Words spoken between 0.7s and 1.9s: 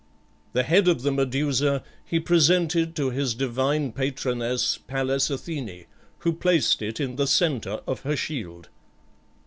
of the Medusa